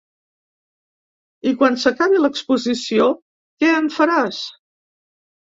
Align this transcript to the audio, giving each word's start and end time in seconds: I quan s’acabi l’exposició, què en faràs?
I 1.51 1.53
quan 1.59 1.77
s’acabi 1.83 2.23
l’exposició, 2.23 3.07
què 3.61 3.71
en 3.83 3.93
faràs? 3.99 4.43